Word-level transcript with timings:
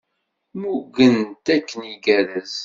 Mmugen-t 0.57 1.45
akken 1.55 1.81
igerrez. 1.93 2.55